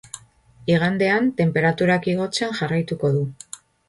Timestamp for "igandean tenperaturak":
0.71-2.07